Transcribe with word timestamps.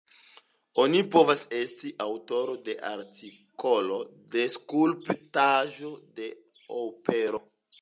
Oni 0.83 1.01
povas 1.15 1.43
esti 1.57 1.91
aŭtoro 2.05 2.55
de 2.69 2.75
artikolo, 2.93 3.99
de 4.37 4.47
skulptaĵo, 4.57 5.93
de 6.21 6.33
opero. 6.83 7.45